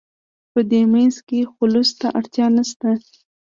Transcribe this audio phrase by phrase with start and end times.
[0.51, 2.89] په دې منځ کې خلوص ته اړتیا نشته.